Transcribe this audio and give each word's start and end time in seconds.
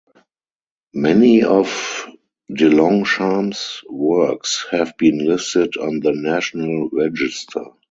Many 0.95 1.43
of 1.43 2.07
DeLongchamps' 2.49 3.83
works 3.87 4.65
have 4.71 4.97
been 4.97 5.23
listed 5.27 5.77
on 5.77 5.99
the 5.99 6.11
National 6.13 6.89
Register. 6.89 7.65